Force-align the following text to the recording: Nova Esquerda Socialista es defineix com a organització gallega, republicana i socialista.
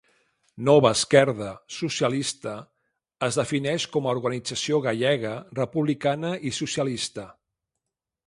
Nova 0.67 0.91
Esquerda 0.95 1.49
Socialista 1.73 2.53
es 3.27 3.37
defineix 3.41 3.85
com 3.97 4.07
a 4.09 4.15
organització 4.17 4.79
gallega, 4.87 5.33
republicana 5.61 6.31
i 6.53 6.57
socialista. 6.61 7.27